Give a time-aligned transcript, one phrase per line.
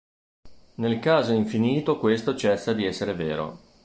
[0.77, 3.59] Nel caso infinito questo cessa di essere vero.